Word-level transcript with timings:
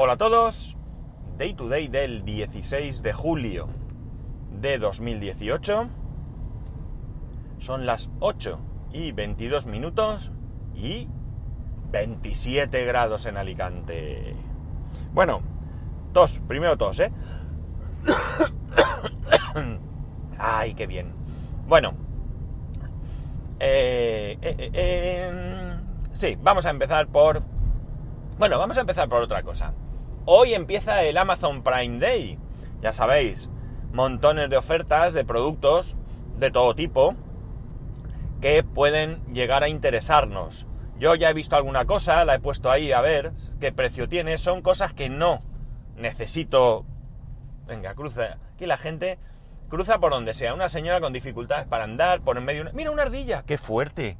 Hola 0.00 0.12
a 0.12 0.16
todos, 0.16 0.76
Day 1.38 1.54
to 1.54 1.68
Day 1.68 1.88
del 1.88 2.24
16 2.24 3.02
de 3.02 3.12
julio 3.12 3.66
de 4.52 4.78
2018. 4.78 5.88
Son 7.58 7.84
las 7.84 8.08
8 8.20 8.60
y 8.92 9.10
22 9.10 9.66
minutos 9.66 10.30
y 10.72 11.08
27 11.90 12.84
grados 12.84 13.26
en 13.26 13.38
Alicante. 13.38 14.36
Bueno, 15.12 15.40
tos, 16.12 16.38
primero 16.46 16.78
tos, 16.78 17.00
¿eh? 17.00 17.10
Ay, 20.38 20.74
qué 20.74 20.86
bien. 20.86 21.12
Bueno, 21.66 21.94
eh, 23.58 24.38
eh, 24.40 24.54
eh, 24.58 24.70
eh, 24.74 25.76
sí, 26.12 26.38
vamos 26.40 26.66
a 26.66 26.70
empezar 26.70 27.08
por... 27.08 27.42
Bueno, 28.38 28.60
vamos 28.60 28.78
a 28.78 28.82
empezar 28.82 29.08
por 29.08 29.22
otra 29.22 29.42
cosa. 29.42 29.74
Hoy 30.30 30.52
empieza 30.52 31.04
el 31.04 31.16
Amazon 31.16 31.62
Prime 31.62 32.00
Day. 32.00 32.38
Ya 32.82 32.92
sabéis, 32.92 33.48
montones 33.94 34.50
de 34.50 34.58
ofertas 34.58 35.14
de 35.14 35.24
productos 35.24 35.96
de 36.36 36.50
todo 36.50 36.74
tipo 36.74 37.14
que 38.42 38.62
pueden 38.62 39.24
llegar 39.32 39.62
a 39.62 39.70
interesarnos. 39.70 40.66
Yo 40.98 41.14
ya 41.14 41.30
he 41.30 41.32
visto 41.32 41.56
alguna 41.56 41.86
cosa, 41.86 42.26
la 42.26 42.34
he 42.34 42.40
puesto 42.40 42.70
ahí 42.70 42.92
a 42.92 43.00
ver 43.00 43.32
qué 43.58 43.72
precio 43.72 44.06
tiene. 44.06 44.36
Son 44.36 44.60
cosas 44.60 44.92
que 44.92 45.08
no 45.08 45.40
necesito. 45.96 46.84
Venga, 47.66 47.94
cruza. 47.94 48.36
Aquí 48.52 48.66
la 48.66 48.76
gente 48.76 49.18
cruza 49.70 49.98
por 49.98 50.12
donde 50.12 50.34
sea. 50.34 50.52
Una 50.52 50.68
señora 50.68 51.00
con 51.00 51.14
dificultades 51.14 51.66
para 51.66 51.84
andar, 51.84 52.20
por 52.20 52.36
en 52.36 52.44
medio. 52.44 52.60
Una... 52.60 52.72
Mira, 52.72 52.90
una 52.90 53.04
ardilla. 53.04 53.44
¡Qué 53.46 53.56
fuerte! 53.56 54.18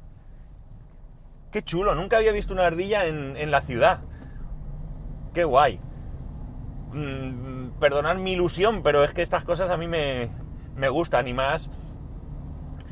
¡Qué 1.51 1.61
chulo! 1.61 1.93
Nunca 1.93 2.17
había 2.17 2.31
visto 2.31 2.51
una 2.51 2.65
ardilla 2.65 3.05
en, 3.05 3.37
en 3.37 3.51
la 3.51 3.61
ciudad. 3.61 3.99
¡Qué 5.35 5.43
guay! 5.43 5.79
Mm, 6.93 7.79
perdonad 7.79 8.15
mi 8.17 8.33
ilusión, 8.33 8.81
pero 8.83 9.03
es 9.03 9.13
que 9.13 9.21
estas 9.21 9.43
cosas 9.43 9.69
a 9.69 9.77
mí 9.77 9.87
me, 9.87 10.29
me 10.75 10.89
gustan 10.89 11.27
y 11.27 11.33
más. 11.33 11.69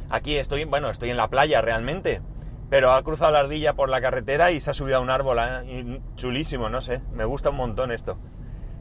Aquí 0.10 0.38
estoy, 0.38 0.66
bueno, 0.66 0.90
estoy 0.90 1.10
en 1.10 1.18
la 1.18 1.30
playa 1.30 1.62
realmente, 1.62 2.22
pero 2.70 2.94
ha 2.94 3.04
cruzado 3.04 3.32
la 3.32 3.40
ardilla 3.40 3.74
por 3.74 3.90
la 3.90 4.02
carretera 4.02 4.52
y 4.52 4.60
se 4.62 4.72
ha 4.72 4.74
subido 4.74 4.98
a 4.98 5.02
un 5.02 5.10
árbol, 5.10 5.38
¿eh? 5.40 6.02
chulísimo, 6.16 6.70
no 6.70 6.82
sé, 6.82 7.02
me 7.12 7.26
gusta 7.26 7.50
un 7.50 7.58
montón 7.58 7.92
esto. 7.92 8.18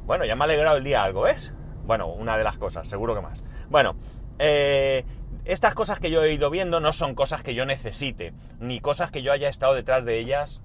Bueno, 0.04 0.24
ya 0.24 0.36
me 0.36 0.42
ha 0.42 0.44
alegrado 0.44 0.76
el 0.76 0.84
día 0.84 1.02
algo, 1.02 1.22
¿ves? 1.22 1.52
Bueno, 1.84 2.08
una 2.08 2.36
de 2.36 2.44
las 2.44 2.58
cosas, 2.58 2.88
seguro 2.88 3.14
que 3.14 3.22
más. 3.22 3.44
Bueno, 3.68 3.96
eh, 4.38 5.04
estas 5.44 5.74
cosas 5.74 5.98
que 5.98 6.10
yo 6.10 6.22
he 6.22 6.32
ido 6.32 6.50
viendo 6.50 6.78
no 6.80 6.92
son 6.92 7.14
cosas 7.14 7.42
que 7.42 7.54
yo 7.54 7.64
necesite, 7.64 8.34
ni 8.60 8.80
cosas 8.80 9.10
que 9.10 9.22
yo 9.22 9.32
haya 9.32 9.48
estado 9.48 9.74
detrás 9.74 10.04
de 10.04 10.18
ellas 10.18 10.60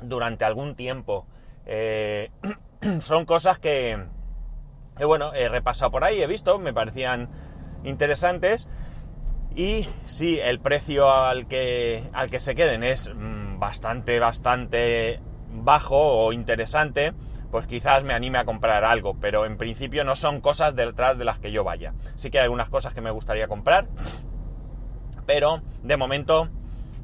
durante 0.00 0.44
algún 0.44 0.74
tiempo. 0.74 1.26
Eh, 1.66 2.30
son 3.00 3.24
cosas 3.24 3.58
que, 3.58 3.98
bueno, 4.98 5.34
he 5.34 5.48
repasado 5.48 5.90
por 5.90 6.04
ahí, 6.04 6.22
he 6.22 6.26
visto, 6.26 6.58
me 6.58 6.72
parecían 6.72 7.28
interesantes. 7.84 8.68
Y 9.54 9.86
si 10.06 10.38
el 10.40 10.60
precio 10.60 11.10
al 11.10 11.46
que, 11.46 12.08
al 12.12 12.30
que 12.30 12.40
se 12.40 12.54
queden 12.54 12.82
es 12.82 13.12
mmm, 13.14 13.58
bastante, 13.58 14.18
bastante 14.18 15.20
bajo 15.50 16.24
o 16.24 16.32
interesante, 16.32 17.12
pues 17.50 17.66
quizás 17.66 18.02
me 18.02 18.14
anime 18.14 18.38
a 18.38 18.46
comprar 18.46 18.82
algo, 18.82 19.18
pero 19.20 19.44
en 19.44 19.58
principio 19.58 20.04
no 20.04 20.16
son 20.16 20.40
cosas 20.40 20.74
detrás 20.74 21.18
de 21.18 21.26
las 21.26 21.38
que 21.38 21.52
yo 21.52 21.64
vaya. 21.64 21.92
Sí 22.14 22.30
que 22.30 22.38
hay 22.38 22.44
algunas 22.44 22.70
cosas 22.70 22.94
que 22.94 23.02
me 23.02 23.10
gustaría 23.10 23.46
comprar, 23.46 23.88
pero 25.26 25.60
de 25.82 25.98
momento, 25.98 26.48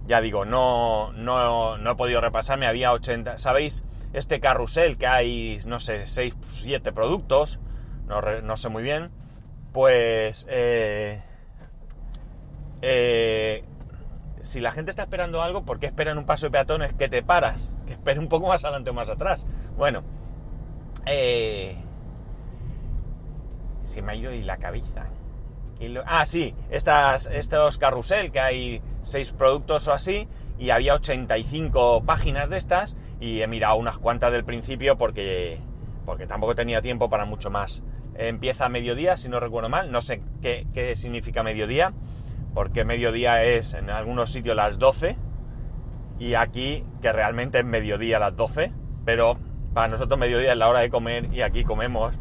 ya 0.07 0.23
digo, 0.23 0.47
no, 0.47 1.13
no, 1.13 1.77
no 1.77 1.91
he 1.91 1.97
podido 1.97 2.23
repasarme, 2.23 2.67
había 2.67 2.93
80, 2.93 3.37
¿sabéis? 3.37 3.85
Este 4.19 4.41
carrusel 4.41 4.99
que 4.99 5.07
hay, 5.07 5.61
no 5.67 5.79
sé, 5.81 6.07
6, 6.07 6.35
7 6.51 6.93
productos, 6.93 7.61
no, 8.07 8.21
no 8.21 8.57
sé 8.57 8.69
muy 8.69 8.83
bien, 8.83 9.11
pues... 9.73 10.47
Eh, 10.51 11.23
eh, 12.83 13.65
si 14.41 14.61
la 14.61 14.73
gente 14.73 14.91
está 14.91 15.03
esperando 15.03 15.43
algo, 15.43 15.65
¿por 15.65 15.79
qué 15.79 15.87
esperan 15.87 16.19
un 16.19 16.27
paso 16.27 16.47
de 16.47 16.51
peatones 16.51 16.95
que 16.95 17.09
te 17.09 17.23
paras? 17.23 17.61
Que 17.87 17.93
espere 17.93 18.19
un 18.19 18.29
poco 18.29 18.49
más 18.49 18.65
adelante 18.65 18.91
o 18.91 18.95
más 18.95 19.11
atrás. 19.11 19.47
Bueno, 19.77 20.03
eh, 21.07 21.77
se 23.93 24.03
me 24.03 24.13
ha 24.13 24.15
ido 24.15 24.33
y 24.33 24.43
la 24.43 24.57
cabeza. 24.59 25.07
Ah, 26.07 26.27
sí, 26.27 26.55
estas, 26.71 27.27
estos 27.27 27.79
carrusel, 27.79 28.33
que 28.33 28.41
hay 28.41 28.83
seis 29.03 29.33
productos 29.33 29.87
o 29.87 29.93
así, 29.93 30.29
y 30.59 30.71
había 30.71 30.95
85 30.95 32.03
páginas 32.05 32.51
de 32.51 32.59
estas, 32.59 32.97
y 33.21 33.41
he 33.43 33.47
mirado 33.47 33.77
unas 33.77 33.99
cuantas 33.99 34.33
del 34.33 34.45
principio 34.45 34.97
porque, 34.97 35.61
porque 36.05 36.27
tampoco 36.27 36.55
tenía 36.55 36.83
tiempo 36.83 37.11
para 37.11 37.25
mucho 37.25 37.51
más. 37.51 37.83
Empieza 38.15 38.67
a 38.67 38.69
mediodía, 38.69 39.17
si 39.17 39.29
no 39.29 39.41
recuerdo 39.41 39.69
mal, 39.69 39.93
no 39.93 40.03
sé 40.03 40.23
qué, 40.43 40.67
qué 40.73 40.97
significa 40.97 41.43
mediodía 41.43 41.93
porque 42.55 42.85
mediodía 42.85 43.45
es 43.45 43.75
en 43.75 43.91
algunos 43.91 44.33
sitios 44.33 44.57
las 44.57 44.79
12 44.79 45.17
y 46.19 46.35
aquí 46.35 46.85
que 47.01 47.13
realmente 47.13 47.61
es 47.61 47.65
mediodía 47.65 48.19
las 48.19 48.35
12, 48.35 48.73
pero 49.05 49.39
para 49.75 49.89
nosotros 49.89 50.19
mediodía 50.19 50.53
es 50.53 50.59
la 50.59 50.69
hora 50.69 50.81
de 50.81 50.91
comer 50.91 51.33
y 51.33 51.43
aquí 51.43 51.63
comemos 51.63 52.15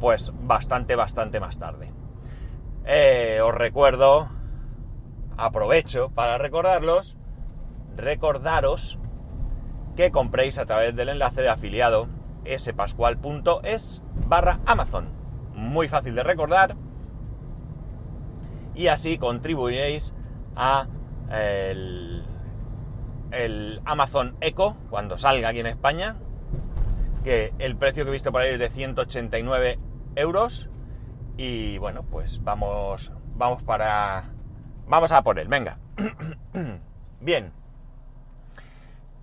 pues 0.00 0.32
bastante, 0.40 0.96
bastante 0.96 1.40
más 1.40 1.58
tarde. 1.58 1.92
Eh, 2.86 3.40
os 3.42 3.54
recuerdo, 3.54 4.28
aprovecho 5.36 6.10
para 6.10 6.38
recordarlos, 6.38 7.16
recordaros 7.96 8.98
que 9.96 10.10
compréis 10.10 10.58
a 10.58 10.66
través 10.66 10.94
del 10.94 11.08
enlace 11.08 11.42
de 11.42 11.48
afiliado 11.48 12.08
spascual.es 12.58 14.02
barra 14.26 14.60
Amazon. 14.66 15.08
Muy 15.54 15.88
fácil 15.88 16.14
de 16.14 16.22
recordar 16.22 16.76
y 18.74 18.88
así 18.88 19.18
contribuiréis 19.18 20.14
a 20.56 20.86
el, 21.30 22.22
Amazon 23.84 24.36
Echo 24.40 24.76
cuando 24.90 25.18
salga 25.18 25.48
aquí 25.48 25.60
en 25.60 25.66
España, 25.66 26.16
que 27.24 27.52
el 27.58 27.76
precio 27.76 28.04
que 28.04 28.10
he 28.10 28.12
visto 28.12 28.30
por 28.30 28.42
ahí 28.42 28.52
es 28.52 28.58
de 28.58 28.70
189 28.70 29.78
euros 30.16 30.68
y 31.36 31.78
bueno, 31.78 32.04
pues 32.04 32.42
vamos, 32.44 33.12
vamos 33.34 33.62
para, 33.62 34.30
vamos 34.86 35.10
a 35.12 35.22
por 35.22 35.44
venga. 35.48 35.78
Bien. 37.20 37.63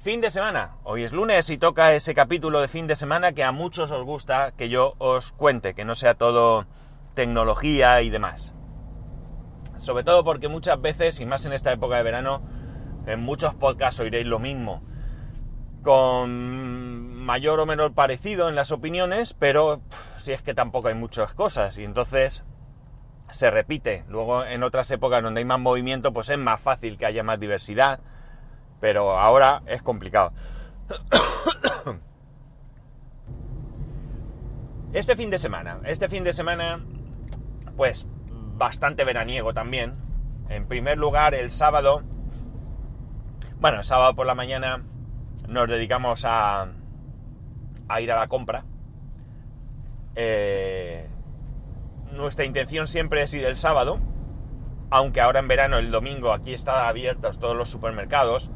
Fin 0.01 0.19
de 0.19 0.31
semana. 0.31 0.77
Hoy 0.83 1.03
es 1.03 1.11
lunes 1.11 1.51
y 1.51 1.59
toca 1.59 1.93
ese 1.93 2.15
capítulo 2.15 2.59
de 2.59 2.67
fin 2.67 2.87
de 2.87 2.95
semana 2.95 3.33
que 3.33 3.43
a 3.43 3.51
muchos 3.51 3.91
os 3.91 4.03
gusta 4.03 4.51
que 4.57 4.67
yo 4.67 4.95
os 4.97 5.31
cuente, 5.31 5.75
que 5.75 5.85
no 5.85 5.93
sea 5.93 6.15
todo 6.15 6.65
tecnología 7.13 8.01
y 8.01 8.09
demás. 8.09 8.55
Sobre 9.77 10.03
todo 10.03 10.23
porque 10.23 10.47
muchas 10.47 10.81
veces, 10.81 11.19
y 11.19 11.27
más 11.27 11.45
en 11.45 11.53
esta 11.53 11.71
época 11.71 11.97
de 11.97 12.03
verano, 12.03 12.41
en 13.05 13.19
muchos 13.19 13.53
podcasts 13.53 13.99
oiréis 13.99 14.25
lo 14.25 14.39
mismo. 14.39 14.81
Con 15.83 17.13
mayor 17.23 17.59
o 17.59 17.67
menor 17.67 17.93
parecido 17.93 18.49
en 18.49 18.55
las 18.55 18.71
opiniones, 18.71 19.35
pero 19.35 19.83
si 20.17 20.31
es 20.31 20.41
que 20.41 20.55
tampoco 20.55 20.87
hay 20.87 20.95
muchas 20.95 21.35
cosas. 21.35 21.77
Y 21.77 21.83
entonces 21.83 22.43
se 23.29 23.51
repite. 23.51 24.03
Luego 24.07 24.45
en 24.45 24.63
otras 24.63 24.89
épocas 24.89 25.21
donde 25.21 25.41
hay 25.41 25.45
más 25.45 25.59
movimiento, 25.59 26.11
pues 26.11 26.31
es 26.31 26.39
más 26.39 26.59
fácil 26.59 26.97
que 26.97 27.05
haya 27.05 27.21
más 27.21 27.39
diversidad. 27.39 27.99
Pero 28.81 29.17
ahora 29.17 29.61
es 29.65 29.81
complicado. 29.81 30.33
Este 34.91 35.15
fin 35.15 35.29
de 35.29 35.37
semana, 35.37 35.79
este 35.85 36.09
fin 36.09 36.25
de 36.25 36.33
semana, 36.33 36.83
pues 37.77 38.07
bastante 38.57 39.05
veraniego 39.05 39.53
también. 39.53 39.95
En 40.49 40.67
primer 40.67 40.97
lugar, 40.97 41.33
el 41.33 41.49
sábado, 41.49 42.03
bueno, 43.61 43.77
el 43.77 43.85
sábado 43.85 44.15
por 44.15 44.25
la 44.25 44.35
mañana 44.35 44.83
nos 45.47 45.69
dedicamos 45.69 46.25
a, 46.25 46.67
a 47.87 48.01
ir 48.01 48.11
a 48.11 48.19
la 48.19 48.27
compra. 48.27 48.65
Eh, 50.15 51.07
nuestra 52.11 52.43
intención 52.43 52.87
siempre 52.87 53.23
es 53.23 53.33
ir 53.33 53.45
el 53.45 53.55
sábado, 53.55 53.99
aunque 54.89 55.21
ahora 55.21 55.39
en 55.39 55.47
verano, 55.47 55.77
el 55.77 55.89
domingo, 55.89 56.33
aquí 56.33 56.53
están 56.53 56.85
abiertos 56.85 57.39
todos 57.39 57.55
los 57.55 57.69
supermercados. 57.69 58.51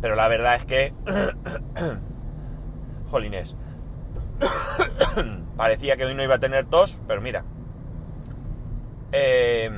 Pero 0.00 0.14
la 0.14 0.28
verdad 0.28 0.56
es 0.56 0.64
que... 0.64 0.94
Jolines. 3.10 3.56
Parecía 5.56 5.96
que 5.96 6.04
hoy 6.04 6.14
no 6.14 6.22
iba 6.22 6.36
a 6.36 6.40
tener 6.40 6.66
tos, 6.66 6.98
pero 7.06 7.20
mira, 7.20 7.44
eh, 9.12 9.70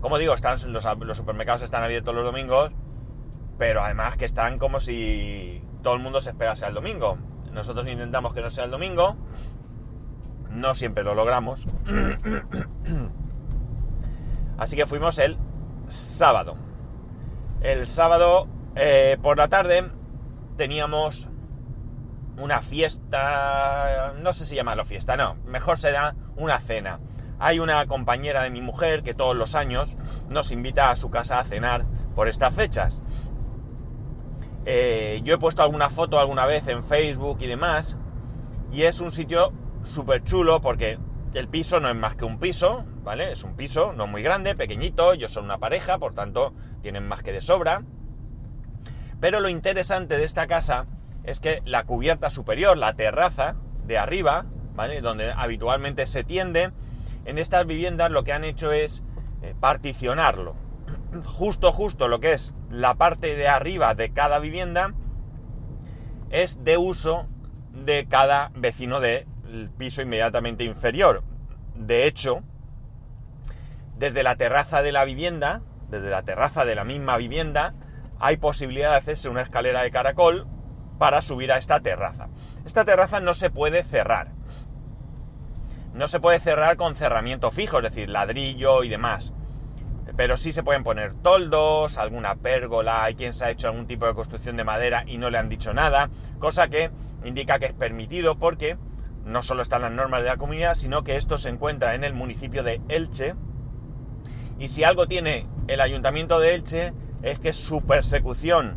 como 0.00 0.18
digo, 0.18 0.34
están, 0.34 0.56
los, 0.72 0.86
los, 1.00 1.16
supermercados 1.16 1.62
están 1.62 1.82
abiertos 1.82 2.14
los 2.14 2.24
domingos, 2.24 2.70
pero 3.58 3.82
además 3.82 4.16
que 4.16 4.26
están 4.26 4.58
como 4.58 4.80
si 4.80 5.62
todo 5.82 5.94
el 5.94 6.00
mundo 6.00 6.20
se 6.20 6.30
esperase 6.30 6.66
al 6.66 6.74
domingo. 6.74 7.18
Nosotros 7.52 7.88
intentamos 7.88 8.34
que 8.34 8.42
no 8.42 8.50
sea 8.50 8.64
el 8.64 8.70
domingo, 8.70 9.16
no 10.50 10.74
siempre 10.74 11.02
lo 11.02 11.14
logramos. 11.14 11.66
Así 14.58 14.76
que 14.76 14.86
fuimos 14.86 15.18
el 15.18 15.38
sábado. 15.88 16.54
El 17.60 17.86
sábado 17.86 18.46
eh, 18.78 19.18
por 19.20 19.36
la 19.36 19.48
tarde 19.48 19.90
teníamos 20.56 21.28
una 22.36 22.62
fiesta, 22.62 24.14
no 24.20 24.32
sé 24.32 24.46
si 24.46 24.54
llamarlo 24.54 24.84
fiesta, 24.84 25.16
no, 25.16 25.34
mejor 25.44 25.78
será 25.78 26.14
una 26.36 26.60
cena. 26.60 27.00
Hay 27.40 27.58
una 27.58 27.84
compañera 27.86 28.42
de 28.42 28.50
mi 28.50 28.60
mujer 28.60 29.02
que 29.02 29.14
todos 29.14 29.36
los 29.36 29.54
años 29.54 29.96
nos 30.28 30.52
invita 30.52 30.90
a 30.90 30.96
su 30.96 31.10
casa 31.10 31.40
a 31.40 31.44
cenar 31.44 31.86
por 32.14 32.28
estas 32.28 32.54
fechas. 32.54 33.02
Eh, 34.64 35.20
yo 35.24 35.34
he 35.34 35.38
puesto 35.38 35.62
alguna 35.62 35.90
foto 35.90 36.20
alguna 36.20 36.46
vez 36.46 36.66
en 36.68 36.84
Facebook 36.84 37.38
y 37.40 37.46
demás, 37.48 37.96
y 38.70 38.82
es 38.82 39.00
un 39.00 39.10
sitio 39.12 39.52
súper 39.82 40.22
chulo 40.22 40.60
porque 40.60 40.98
el 41.34 41.48
piso 41.48 41.80
no 41.80 41.88
es 41.88 41.96
más 41.96 42.14
que 42.16 42.24
un 42.24 42.38
piso, 42.38 42.84
¿vale? 43.02 43.32
Es 43.32 43.42
un 43.42 43.56
piso 43.56 43.92
no 43.92 44.06
muy 44.06 44.22
grande, 44.22 44.54
pequeñito, 44.54 45.12
ellos 45.12 45.32
son 45.32 45.44
una 45.44 45.58
pareja, 45.58 45.98
por 45.98 46.14
tanto 46.14 46.54
tienen 46.80 47.08
más 47.08 47.22
que 47.22 47.32
de 47.32 47.40
sobra. 47.40 47.82
Pero 49.20 49.40
lo 49.40 49.48
interesante 49.48 50.16
de 50.16 50.24
esta 50.24 50.46
casa 50.46 50.86
es 51.24 51.40
que 51.40 51.62
la 51.64 51.84
cubierta 51.84 52.30
superior, 52.30 52.76
la 52.76 52.94
terraza 52.94 53.56
de 53.84 53.98
arriba, 53.98 54.46
¿vale? 54.74 55.00
Donde 55.00 55.32
habitualmente 55.32 56.06
se 56.06 56.24
tiende, 56.24 56.70
en 57.24 57.38
estas 57.38 57.66
viviendas 57.66 58.10
lo 58.10 58.24
que 58.24 58.32
han 58.32 58.44
hecho 58.44 58.72
es 58.72 59.02
eh, 59.42 59.54
particionarlo. 59.58 60.54
Justo, 61.24 61.72
justo 61.72 62.08
lo 62.08 62.20
que 62.20 62.32
es 62.32 62.54
la 62.70 62.94
parte 62.94 63.34
de 63.34 63.48
arriba 63.48 63.94
de 63.94 64.12
cada 64.12 64.38
vivienda 64.38 64.94
es 66.30 66.62
de 66.64 66.76
uso 66.76 67.26
de 67.72 68.06
cada 68.08 68.50
vecino 68.54 69.00
del 69.00 69.26
piso 69.76 70.02
inmediatamente 70.02 70.64
inferior. 70.64 71.22
De 71.74 72.06
hecho, 72.06 72.42
desde 73.96 74.22
la 74.22 74.36
terraza 74.36 74.82
de 74.82 74.92
la 74.92 75.04
vivienda, 75.04 75.62
desde 75.90 76.10
la 76.10 76.22
terraza 76.22 76.64
de 76.64 76.74
la 76.74 76.84
misma 76.84 77.16
vivienda, 77.16 77.74
hay 78.20 78.36
posibilidad 78.36 78.92
de 78.92 78.98
hacerse 78.98 79.28
una 79.28 79.42
escalera 79.42 79.82
de 79.82 79.90
caracol 79.90 80.46
para 80.98 81.22
subir 81.22 81.52
a 81.52 81.58
esta 81.58 81.80
terraza. 81.80 82.28
Esta 82.64 82.84
terraza 82.84 83.20
no 83.20 83.34
se 83.34 83.50
puede 83.50 83.84
cerrar. 83.84 84.32
No 85.94 86.08
se 86.08 86.20
puede 86.20 86.40
cerrar 86.40 86.76
con 86.76 86.96
cerramiento 86.96 87.50
fijo, 87.50 87.78
es 87.78 87.84
decir, 87.84 88.10
ladrillo 88.10 88.84
y 88.84 88.88
demás. 88.88 89.32
Pero 90.16 90.36
sí 90.36 90.52
se 90.52 90.62
pueden 90.62 90.82
poner 90.82 91.14
toldos, 91.14 91.96
alguna 91.96 92.34
pérgola, 92.36 93.04
hay 93.04 93.14
quien 93.14 93.32
se 93.32 93.44
ha 93.44 93.50
hecho 93.50 93.68
algún 93.68 93.86
tipo 93.86 94.06
de 94.06 94.14
construcción 94.14 94.56
de 94.56 94.64
madera 94.64 95.04
y 95.06 95.18
no 95.18 95.30
le 95.30 95.38
han 95.38 95.48
dicho 95.48 95.72
nada, 95.72 96.10
cosa 96.40 96.68
que 96.68 96.90
indica 97.24 97.58
que 97.58 97.66
es 97.66 97.72
permitido 97.72 98.36
porque 98.38 98.76
no 99.24 99.42
solo 99.42 99.62
están 99.62 99.82
las 99.82 99.92
normas 99.92 100.22
de 100.22 100.30
la 100.30 100.36
comunidad, 100.36 100.74
sino 100.74 101.04
que 101.04 101.16
esto 101.16 101.38
se 101.38 101.50
encuentra 101.50 101.94
en 101.94 102.02
el 102.02 102.14
municipio 102.14 102.62
de 102.62 102.80
Elche. 102.88 103.34
Y 104.58 104.68
si 104.68 104.82
algo 104.82 105.06
tiene 105.06 105.46
el 105.68 105.80
ayuntamiento 105.80 106.40
de 106.40 106.54
Elche 106.54 106.92
es 107.22 107.38
que 107.38 107.52
su 107.52 107.84
persecución 107.84 108.76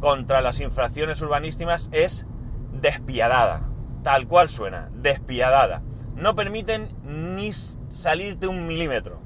contra 0.00 0.40
las 0.40 0.60
infracciones 0.60 1.20
urbanísticas 1.20 1.88
es 1.92 2.26
despiadada. 2.72 3.68
Tal 4.02 4.26
cual 4.26 4.48
suena, 4.48 4.88
despiadada. 4.94 5.82
No 6.16 6.34
permiten 6.34 6.88
ni 7.04 7.52
salirte 7.92 8.46
un 8.46 8.66
milímetro. 8.66 9.20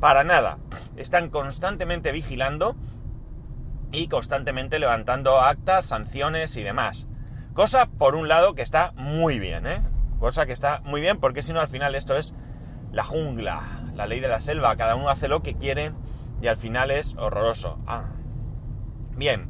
Para 0.00 0.22
nada. 0.24 0.58
Están 0.96 1.30
constantemente 1.30 2.12
vigilando 2.12 2.76
y 3.90 4.08
constantemente 4.08 4.78
levantando 4.78 5.40
actas, 5.40 5.86
sanciones 5.86 6.56
y 6.56 6.62
demás. 6.62 7.08
Cosa, 7.54 7.86
por 7.86 8.14
un 8.14 8.28
lado, 8.28 8.54
que 8.54 8.62
está 8.62 8.92
muy 8.96 9.38
bien, 9.38 9.66
¿eh? 9.66 9.82
Cosa 10.18 10.46
que 10.46 10.52
está 10.52 10.80
muy 10.84 11.00
bien 11.00 11.18
porque 11.18 11.42
si 11.42 11.52
no 11.52 11.60
al 11.60 11.68
final 11.68 11.94
esto 11.94 12.16
es 12.16 12.34
la 12.92 13.04
jungla, 13.04 13.62
la 13.94 14.06
ley 14.06 14.20
de 14.20 14.28
la 14.28 14.40
selva. 14.40 14.76
Cada 14.76 14.96
uno 14.96 15.08
hace 15.08 15.28
lo 15.28 15.42
que 15.42 15.54
quiere 15.54 15.92
y 16.40 16.46
al 16.46 16.56
final 16.56 16.90
es 16.90 17.16
horroroso. 17.16 17.78
Ah. 17.86 18.04
Bien, 19.16 19.48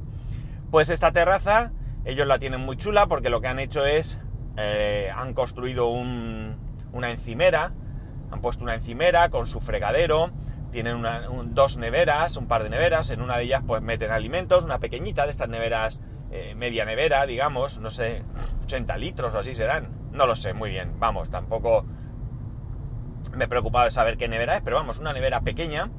pues 0.70 0.90
esta 0.90 1.12
terraza 1.12 1.72
ellos 2.04 2.26
la 2.26 2.38
tienen 2.38 2.60
muy 2.60 2.76
chula 2.76 3.06
porque 3.06 3.30
lo 3.30 3.40
que 3.40 3.48
han 3.48 3.58
hecho 3.58 3.86
es, 3.86 4.18
eh, 4.56 5.10
han 5.14 5.32
construido 5.32 5.88
una 5.88 7.10
encimera, 7.10 7.72
han 8.30 8.40
puesto 8.40 8.62
una 8.62 8.74
encimera 8.74 9.30
con 9.30 9.46
su 9.46 9.60
fregadero, 9.60 10.30
tienen 10.70 11.02
dos 11.54 11.76
neveras, 11.76 12.36
un 12.36 12.46
par 12.46 12.62
de 12.62 12.70
neveras, 12.70 13.10
en 13.10 13.20
una 13.20 13.38
de 13.38 13.44
ellas 13.44 13.62
pues 13.66 13.80
meten 13.80 14.10
alimentos, 14.10 14.64
una 14.64 14.80
pequeñita 14.80 15.24
de 15.24 15.30
estas 15.30 15.48
neveras, 15.48 16.00
eh, 16.30 16.54
media 16.56 16.84
nevera, 16.84 17.26
digamos, 17.26 17.78
no 17.78 17.90
sé, 17.90 18.22
80 18.64 18.96
litros 18.98 19.34
o 19.34 19.38
así 19.38 19.54
serán, 19.54 19.88
no 20.12 20.26
lo 20.26 20.36
sé 20.36 20.52
muy 20.52 20.70
bien, 20.70 20.98
vamos, 20.98 21.30
tampoco 21.30 21.86
me 23.34 23.44
he 23.44 23.48
preocupado 23.48 23.86
de 23.86 23.92
saber 23.92 24.16
qué 24.16 24.28
nevera 24.28 24.56
es, 24.56 24.62
pero 24.62 24.76
vamos, 24.76 24.98
una 24.98 25.12
nevera 25.12 25.40
pequeña 25.40 25.90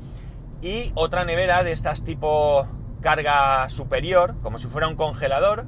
y 0.61 0.91
otra 0.95 1.25
nevera 1.25 1.63
de 1.63 1.71
estas 1.71 2.03
tipo 2.03 2.67
carga 3.01 3.69
superior, 3.69 4.35
como 4.41 4.57
si 4.57 4.67
fuera 4.67 4.87
un 4.87 4.95
congelador, 4.95 5.65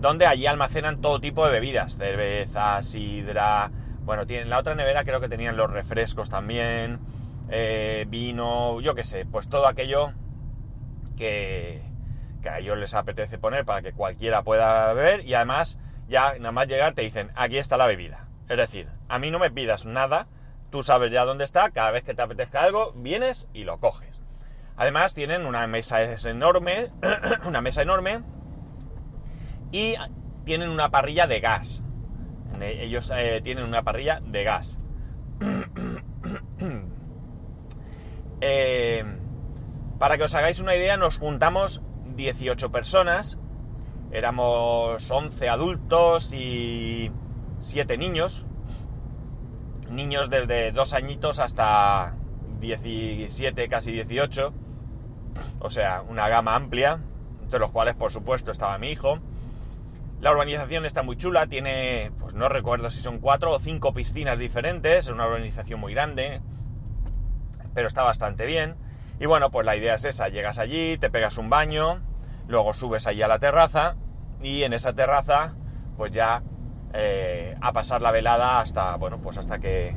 donde 0.00 0.26
allí 0.26 0.46
almacenan 0.46 1.00
todo 1.00 1.20
tipo 1.20 1.44
de 1.44 1.52
bebidas, 1.52 1.96
cerveza, 1.96 2.82
sidra, 2.82 3.70
bueno, 4.04 4.26
tienen 4.26 4.48
la 4.48 4.58
otra 4.58 4.74
nevera 4.74 5.04
creo 5.04 5.20
que 5.20 5.28
tenían 5.28 5.56
los 5.56 5.70
refrescos 5.70 6.30
también, 6.30 7.00
eh, 7.50 8.06
vino, 8.08 8.80
yo 8.80 8.94
qué 8.94 9.04
sé, 9.04 9.26
pues 9.26 9.48
todo 9.48 9.66
aquello 9.66 10.12
que, 11.16 11.82
que 12.42 12.48
a 12.48 12.58
ellos 12.58 12.78
les 12.78 12.94
apetece 12.94 13.38
poner 13.38 13.64
para 13.64 13.82
que 13.82 13.92
cualquiera 13.92 14.42
pueda 14.42 14.92
beber 14.94 15.26
y 15.26 15.34
además 15.34 15.78
ya 16.08 16.38
nada 16.38 16.52
más 16.52 16.68
llegar 16.68 16.94
te 16.94 17.02
dicen, 17.02 17.30
aquí 17.34 17.58
está 17.58 17.76
la 17.76 17.86
bebida. 17.86 18.28
Es 18.48 18.56
decir, 18.56 18.88
a 19.08 19.18
mí 19.18 19.30
no 19.30 19.38
me 19.38 19.50
pidas 19.50 19.84
nada, 19.84 20.26
tú 20.70 20.82
sabes 20.82 21.12
ya 21.12 21.24
dónde 21.24 21.44
está, 21.44 21.70
cada 21.70 21.90
vez 21.90 22.04
que 22.04 22.14
te 22.14 22.22
apetezca 22.22 22.62
algo, 22.62 22.92
vienes 22.96 23.48
y 23.52 23.64
lo 23.64 23.78
coges. 23.78 24.17
Además 24.78 25.12
tienen 25.12 25.44
una 25.44 25.66
mesa 25.66 26.00
enorme, 26.30 26.92
una 27.44 27.60
mesa 27.60 27.82
enorme 27.82 28.22
y 29.72 29.96
tienen 30.44 30.68
una 30.70 30.88
parrilla 30.90 31.26
de 31.26 31.40
gas. 31.40 31.82
Ellos 32.60 33.12
eh, 33.14 33.40
tienen 33.42 33.64
una 33.64 33.82
parrilla 33.82 34.20
de 34.24 34.44
gas. 34.44 34.78
Eh, 38.40 39.04
para 39.98 40.16
que 40.16 40.22
os 40.22 40.34
hagáis 40.36 40.60
una 40.60 40.76
idea, 40.76 40.96
nos 40.96 41.18
juntamos 41.18 41.82
18 42.14 42.70
personas. 42.70 43.36
Éramos 44.12 45.10
11 45.10 45.48
adultos 45.48 46.32
y 46.32 47.10
7 47.58 47.98
niños. 47.98 48.46
Niños 49.90 50.30
desde 50.30 50.70
2 50.70 50.92
añitos 50.94 51.40
hasta 51.40 52.14
17, 52.60 53.68
casi 53.68 53.90
18 53.90 54.54
o 55.60 55.70
sea, 55.70 56.02
una 56.08 56.28
gama 56.28 56.54
amplia, 56.54 56.98
entre 57.42 57.58
los 57.58 57.70
cuales 57.70 57.94
por 57.94 58.12
supuesto 58.12 58.50
estaba 58.50 58.78
mi 58.78 58.90
hijo. 58.90 59.18
La 60.20 60.32
urbanización 60.32 60.84
está 60.84 61.02
muy 61.02 61.16
chula, 61.16 61.46
tiene, 61.46 62.10
pues 62.18 62.34
no 62.34 62.48
recuerdo 62.48 62.90
si 62.90 63.00
son 63.00 63.18
cuatro 63.18 63.52
o 63.52 63.60
cinco 63.60 63.94
piscinas 63.94 64.38
diferentes, 64.38 65.06
es 65.06 65.12
una 65.12 65.26
urbanización 65.26 65.78
muy 65.78 65.94
grande, 65.94 66.40
pero 67.74 67.86
está 67.86 68.02
bastante 68.02 68.46
bien. 68.46 68.74
Y 69.20 69.26
bueno, 69.26 69.50
pues 69.50 69.64
la 69.64 69.76
idea 69.76 69.94
es 69.94 70.04
esa, 70.04 70.28
llegas 70.28 70.58
allí, 70.58 70.98
te 70.98 71.10
pegas 71.10 71.38
un 71.38 71.50
baño, 71.50 72.00
luego 72.48 72.74
subes 72.74 73.06
allí 73.06 73.22
a 73.22 73.28
la 73.28 73.38
terraza 73.38 73.96
y 74.42 74.62
en 74.62 74.72
esa 74.72 74.92
terraza 74.92 75.54
pues 75.96 76.12
ya 76.12 76.42
eh, 76.94 77.56
a 77.60 77.72
pasar 77.72 78.00
la 78.00 78.12
velada 78.12 78.60
hasta, 78.60 78.96
bueno, 78.96 79.18
pues 79.18 79.36
hasta 79.36 79.58
que 79.58 79.94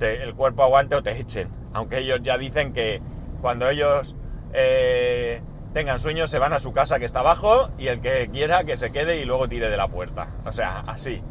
el 0.00 0.34
cuerpo 0.34 0.62
aguante 0.62 0.96
o 0.96 1.02
te 1.02 1.18
echen. 1.18 1.48
Aunque 1.72 1.98
ellos 1.98 2.20
ya 2.22 2.36
dicen 2.38 2.72
que 2.72 3.00
cuando 3.40 3.68
ellos 3.68 4.16
eh, 4.52 5.42
tengan 5.72 5.98
sueños, 5.98 6.30
se 6.30 6.38
van 6.38 6.52
a 6.52 6.60
su 6.60 6.72
casa 6.72 6.98
que 6.98 7.04
está 7.04 7.20
abajo 7.20 7.70
y 7.78 7.88
el 7.88 8.00
que 8.00 8.28
quiera 8.30 8.64
que 8.64 8.76
se 8.76 8.92
quede 8.92 9.18
y 9.20 9.24
luego 9.24 9.48
tire 9.48 9.70
de 9.70 9.76
la 9.76 9.88
puerta. 9.88 10.28
O 10.44 10.52
sea, 10.52 10.80
así. 10.86 11.22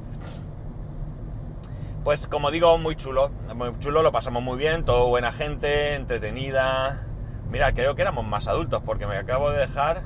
Pues 2.03 2.27
como 2.27 2.49
digo, 2.49 2.77
muy 2.79 2.95
chulo, 2.95 3.29
muy 3.55 3.77
chulo, 3.77 4.01
lo 4.01 4.11
pasamos 4.11 4.41
muy 4.41 4.57
bien, 4.57 4.85
todo 4.85 5.07
buena 5.09 5.31
gente, 5.31 5.93
entretenida. 5.93 7.05
Mira, 7.49 7.73
creo 7.73 7.95
que 7.95 8.01
éramos 8.01 8.25
más 8.25 8.47
adultos 8.47 8.81
porque 8.83 9.05
me 9.05 9.17
acabo 9.17 9.51
de 9.51 9.59
dejar 9.59 10.03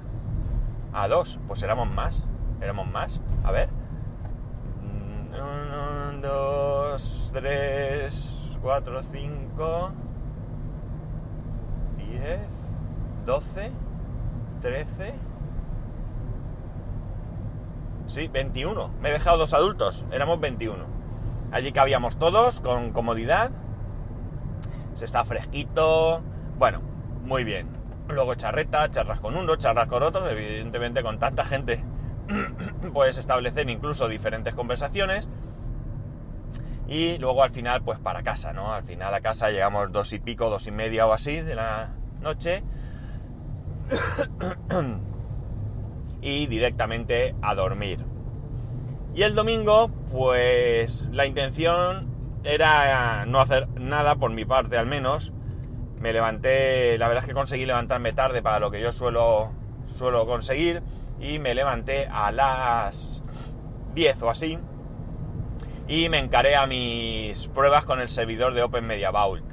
a 0.92 1.08
dos. 1.08 1.40
Pues 1.48 1.64
éramos 1.64 1.90
más, 1.90 2.24
éramos 2.62 2.88
más. 2.88 3.22
A 3.44 3.52
ver. 3.52 3.70
Uno, 5.32 6.20
dos, 6.22 7.30
tres, 7.34 8.52
cuatro, 8.62 9.02
cinco, 9.14 9.92
diez. 11.98 12.65
12, 13.26 13.72
13... 14.62 15.14
Sí, 18.08 18.28
21. 18.28 18.90
Me 19.02 19.10
he 19.10 19.14
dejado 19.14 19.40
dos 19.40 19.54
adultos. 19.54 20.06
Éramos 20.12 20.40
21. 20.40 20.86
Allí 21.52 21.72
cabíamos 21.72 22.18
todos 22.18 22.62
con 22.62 22.92
comodidad. 22.92 23.52
Se 24.94 25.06
está 25.06 25.26
fresquito. 25.26 26.22
Bueno, 26.58 26.82
muy 27.24 27.44
bien. 27.44 27.68
Luego 28.08 28.36
charreta, 28.36 28.90
charlas 28.92 29.20
con 29.20 29.36
uno, 29.36 29.56
charlas 29.56 29.88
con 29.88 30.04
otros. 30.04 30.32
Evidentemente 30.32 31.02
con 31.02 31.18
tanta 31.18 31.46
gente 31.46 31.84
puedes 32.94 33.18
establecer 33.18 33.68
incluso 33.70 34.08
diferentes 34.08 34.54
conversaciones. 34.54 35.28
Y 36.88 37.18
luego 37.18 37.42
al 37.42 37.50
final 37.50 37.82
pues 37.82 37.98
para 37.98 38.22
casa, 38.22 38.54
¿no? 38.54 38.72
Al 38.72 38.84
final 38.84 39.12
a 39.16 39.22
casa 39.22 39.50
llegamos 39.50 39.92
dos 39.92 40.14
y 40.14 40.20
pico, 40.20 40.52
dos 40.52 40.68
y 40.68 40.72
media 40.72 41.08
o 41.08 41.14
así 41.14 41.42
de 41.42 41.56
la 41.56 41.90
noche 42.22 42.64
y 46.22 46.48
directamente 46.48 47.36
a 47.42 47.56
dormir. 47.56 48.00
Y 49.14 49.24
el 49.24 49.36
domingo, 49.36 49.90
pues 50.12 51.08
la 51.12 51.26
intención 51.26 52.14
era 52.44 53.26
no 53.26 53.40
hacer 53.40 53.68
nada, 53.80 54.16
por 54.16 54.32
mi 54.32 54.46
parte 54.46 54.78
al 54.78 54.88
menos. 54.88 55.32
Me 56.00 56.14
levanté, 56.14 56.98
la 56.98 57.08
verdad 57.08 57.24
es 57.24 57.30
que 57.30 57.34
conseguí 57.34 57.66
levantarme 57.66 58.14
tarde 58.14 58.42
para 58.42 58.60
lo 58.60 58.72
que 58.72 58.82
yo 58.82 58.92
suelo, 58.92 59.52
suelo 59.88 60.26
conseguir. 60.26 60.82
Y 61.20 61.40
me 61.40 61.56
levanté 61.56 62.08
a 62.08 62.32
las 62.32 63.24
10 63.94 64.22
o 64.22 64.30
así. 64.30 64.60
Y 65.88 66.10
me 66.10 66.20
encaré 66.20 66.56
a 66.56 66.66
mis 66.66 67.48
pruebas 67.50 67.86
con 67.86 68.02
el 68.02 68.10
servidor 68.10 68.54
de 68.54 68.64
Open 68.64 68.86
Media 68.86 69.12
Vault. 69.12 69.46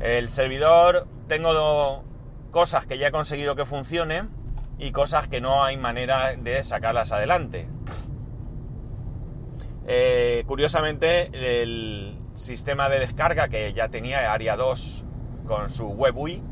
El 0.00 0.30
servidor, 0.30 1.06
tengo 1.28 2.02
cosas 2.56 2.86
que 2.86 2.96
ya 2.96 3.08
he 3.08 3.10
conseguido 3.10 3.54
que 3.54 3.66
funcione 3.66 4.28
y 4.78 4.90
cosas 4.90 5.28
que 5.28 5.42
no 5.42 5.62
hay 5.62 5.76
manera 5.76 6.34
de 6.36 6.64
sacarlas 6.64 7.12
adelante. 7.12 7.68
Eh, 9.86 10.42
curiosamente, 10.46 11.28
el 11.34 12.18
sistema 12.34 12.88
de 12.88 13.00
descarga 13.00 13.48
que 13.48 13.74
ya 13.74 13.90
tenía 13.90 14.32
Aria 14.32 14.56
2 14.56 15.04
con 15.46 15.68
su 15.68 15.86
WebUI, 15.88 16.42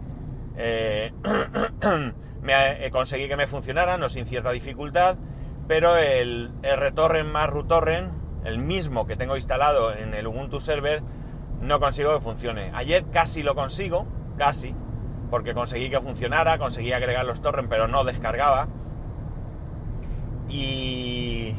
eh, 0.59 1.15
me, 2.43 2.91
conseguí 2.91 3.27
que 3.27 3.37
me 3.37 3.47
funcionara, 3.47 3.97
no 3.97 4.11
sin 4.11 4.27
cierta 4.27 4.51
dificultad, 4.51 5.17
pero 5.67 5.97
el 5.97 6.53
RTorrent 6.63 7.31
más 7.31 7.49
RuTorrent, 7.49 8.13
el 8.45 8.59
mismo 8.59 9.07
que 9.07 9.17
tengo 9.17 9.39
instalado 9.39 9.95
en 9.95 10.13
el 10.13 10.27
Ubuntu 10.27 10.61
Server, 10.61 11.03
no 11.63 11.81
consigo 11.81 12.13
que 12.13 12.21
funcione. 12.21 12.73
Ayer 12.75 13.07
casi 13.11 13.43
lo 13.43 13.55
consigo, 13.55 14.07
casi, 14.37 14.75
porque 15.31 15.55
conseguí 15.55 15.91
que 15.91 16.01
funcionara, 16.01 16.59
conseguí 16.59 16.93
agregar 16.93 17.25
los 17.25 17.41
torrents, 17.41 17.69
pero 17.69 17.89
no 17.89 18.05
descargaba. 18.05 18.69
Y, 20.49 21.55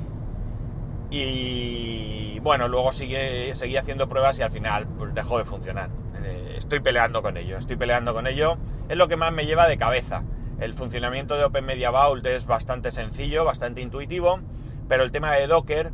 y 1.10 2.40
bueno, 2.40 2.68
luego 2.68 2.94
sigue, 2.94 3.56
seguí 3.56 3.76
haciendo 3.78 4.08
pruebas 4.08 4.38
y 4.40 4.44
al 4.44 4.52
final 4.52 4.88
pues, 4.98 5.14
dejó 5.14 5.38
de 5.40 5.46
funcionar. 5.46 5.90
Eh, 6.24 6.56
estoy 6.58 6.80
peleando 6.80 7.22
con 7.22 7.38
ello, 7.38 7.58
estoy 7.58 7.76
peleando 7.76 8.14
con 8.14 8.28
ello. 8.28 8.58
Es 8.88 8.98
lo 8.98 9.08
que 9.08 9.16
más 9.16 9.34
me 9.34 9.46
lleva 9.46 9.68
de 9.68 9.78
cabeza. 9.78 10.24
El 10.60 10.74
funcionamiento 10.74 11.36
de 11.38 11.44
Open 11.44 11.66
Media 11.66 11.90
Vault 11.90 12.26
es 12.26 12.46
bastante 12.46 12.92
sencillo, 12.92 13.44
bastante 13.44 13.82
intuitivo, 13.82 14.40
pero 14.88 15.04
el 15.04 15.12
tema 15.12 15.34
de 15.34 15.48
Docker 15.48 15.92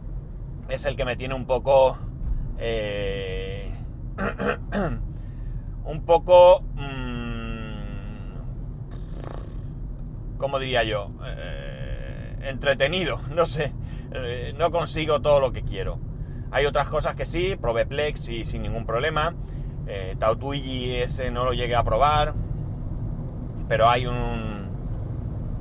es 0.68 0.84
el 0.86 0.96
que 0.96 1.04
me 1.04 1.16
tiene 1.16 1.34
un 1.34 1.46
poco... 1.46 1.98
Eh, 2.58 3.72
un 5.84 6.04
poco... 6.04 6.60
Mmm, 6.74 6.97
¿Cómo 10.38 10.58
diría 10.58 10.84
yo? 10.84 11.10
Eh, 11.24 12.38
entretenido, 12.42 13.20
no 13.34 13.44
sé. 13.44 13.72
Eh, 14.12 14.54
no 14.56 14.70
consigo 14.70 15.20
todo 15.20 15.40
lo 15.40 15.52
que 15.52 15.62
quiero. 15.62 15.98
Hay 16.50 16.64
otras 16.64 16.88
cosas 16.88 17.14
que 17.14 17.26
sí, 17.26 17.56
probé 17.60 17.84
Plex 17.84 18.28
y 18.30 18.44
sin 18.44 18.62
ningún 18.62 18.86
problema. 18.86 19.34
Eh, 19.86 20.16
ese 21.02 21.30
no 21.30 21.44
lo 21.44 21.52
llegué 21.52 21.74
a 21.74 21.82
probar, 21.82 22.34
pero 23.68 23.88
hay 23.88 24.06
un 24.06 24.68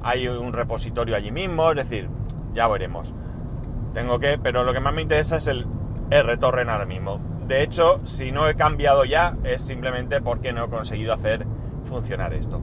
hay 0.04 0.28
un 0.28 0.54
repositorio 0.54 1.16
allí 1.16 1.32
mismo, 1.32 1.72
es 1.72 1.78
decir, 1.78 2.10
ya 2.54 2.68
veremos. 2.68 3.14
Tengo 3.94 4.20
que, 4.20 4.38
pero 4.38 4.64
lo 4.64 4.74
que 4.74 4.80
más 4.80 4.94
me 4.94 5.02
interesa 5.02 5.38
es 5.38 5.48
el 5.48 5.66
RTorrent 6.10 6.70
ahora 6.70 6.86
mismo. 6.86 7.20
De 7.48 7.64
hecho, 7.64 8.00
si 8.06 8.32
no 8.32 8.48
he 8.48 8.56
cambiado 8.56 9.06
ya, 9.06 9.36
es 9.44 9.62
simplemente 9.62 10.22
porque 10.22 10.54
no 10.54 10.66
he 10.66 10.70
conseguido 10.70 11.14
hacer 11.14 11.46
funcionar 11.86 12.34
esto. 12.34 12.62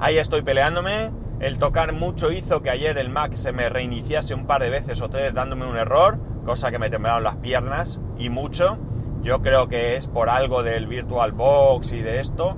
Ahí 0.00 0.18
estoy 0.18 0.42
peleándome, 0.42 1.10
el 1.40 1.58
tocar 1.58 1.92
mucho 1.92 2.30
hizo 2.30 2.62
que 2.62 2.70
ayer 2.70 2.98
el 2.98 3.10
Mac 3.10 3.34
se 3.34 3.50
me 3.50 3.68
reiniciase 3.68 4.32
un 4.32 4.46
par 4.46 4.62
de 4.62 4.70
veces 4.70 5.02
o 5.02 5.10
tres 5.10 5.34
dándome 5.34 5.66
un 5.66 5.76
error, 5.76 6.18
cosa 6.44 6.70
que 6.70 6.78
me 6.78 6.88
temblaron 6.88 7.24
las 7.24 7.36
piernas 7.36 7.98
y 8.16 8.30
mucho. 8.30 8.78
Yo 9.22 9.42
creo 9.42 9.68
que 9.68 9.96
es 9.96 10.06
por 10.06 10.28
algo 10.28 10.62
del 10.62 10.86
VirtualBox 10.86 11.92
y 11.92 12.02
de 12.02 12.20
esto. 12.20 12.56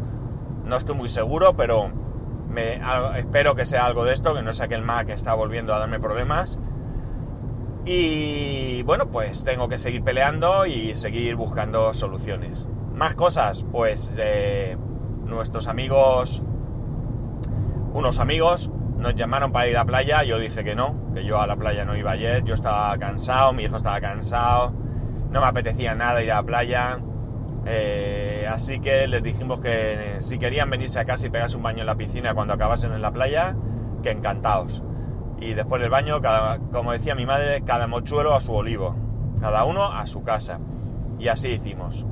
No 0.64 0.76
estoy 0.76 0.94
muy 0.94 1.08
seguro, 1.08 1.56
pero 1.56 1.90
me, 2.48 2.80
espero 3.18 3.54
que 3.54 3.64
sea 3.64 3.86
algo 3.86 4.04
de 4.04 4.12
esto, 4.12 4.34
que 4.34 4.42
no 4.42 4.52
sea 4.52 4.68
que 4.68 4.74
el 4.74 4.82
Mac 4.82 5.08
está 5.08 5.32
volviendo 5.32 5.72
a 5.72 5.78
darme 5.78 5.98
problemas. 5.98 6.58
Y 7.86 8.82
bueno, 8.82 9.10
pues 9.10 9.44
tengo 9.44 9.68
que 9.70 9.78
seguir 9.78 10.02
peleando 10.02 10.66
y 10.66 10.94
seguir 10.96 11.36
buscando 11.36 11.94
soluciones. 11.94 12.66
Más 12.94 13.14
cosas, 13.14 13.64
pues 13.72 14.12
eh, 14.18 14.76
nuestros 15.24 15.68
amigos 15.68 16.42
unos 17.92 18.20
amigos 18.20 18.70
nos 18.96 19.14
llamaron 19.14 19.50
para 19.50 19.68
ir 19.68 19.76
a 19.76 19.80
la 19.80 19.86
playa, 19.86 20.22
yo 20.24 20.38
dije 20.38 20.62
que 20.62 20.74
no, 20.74 21.12
que 21.14 21.24
yo 21.24 21.40
a 21.40 21.46
la 21.46 21.56
playa 21.56 21.84
no 21.84 21.96
iba 21.96 22.12
ayer, 22.12 22.44
yo 22.44 22.54
estaba 22.54 22.96
cansado, 22.98 23.52
mi 23.52 23.64
hijo 23.64 23.76
estaba 23.76 24.00
cansado, 24.00 24.72
no 25.30 25.40
me 25.40 25.46
apetecía 25.46 25.94
nada 25.94 26.22
ir 26.22 26.30
a 26.30 26.36
la 26.36 26.42
playa, 26.42 26.98
eh, 27.66 28.46
así 28.48 28.80
que 28.80 29.06
les 29.06 29.22
dijimos 29.22 29.60
que 29.60 30.16
si 30.20 30.38
querían 30.38 30.70
venirse 30.70 30.98
a 30.98 31.04
casa 31.04 31.26
y 31.26 31.30
pegarse 31.30 31.56
un 31.56 31.62
baño 31.62 31.80
en 31.80 31.86
la 31.86 31.94
piscina 31.94 32.34
cuando 32.34 32.54
acabasen 32.54 32.92
en 32.92 33.02
la 33.02 33.10
playa, 33.10 33.54
que 34.02 34.10
encantados. 34.10 34.82
Y 35.40 35.54
después 35.54 35.80
del 35.80 35.90
baño, 35.90 36.20
cada, 36.20 36.58
como 36.58 36.92
decía 36.92 37.14
mi 37.14 37.26
madre, 37.26 37.62
cada 37.62 37.86
mochuelo 37.86 38.34
a 38.34 38.40
su 38.40 38.52
olivo, 38.52 38.94
cada 39.40 39.64
uno 39.64 39.84
a 39.84 40.06
su 40.06 40.22
casa. 40.22 40.58
Y 41.18 41.28
así 41.28 41.48
hicimos. 41.48 42.06